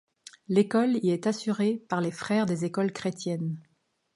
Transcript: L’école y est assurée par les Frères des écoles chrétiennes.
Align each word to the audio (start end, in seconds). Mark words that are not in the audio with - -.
L’école 0.47 0.97
y 1.03 1.11
est 1.11 1.27
assurée 1.27 1.75
par 1.87 2.01
les 2.01 2.09
Frères 2.09 2.47
des 2.47 2.65
écoles 2.65 2.91
chrétiennes. 2.91 3.59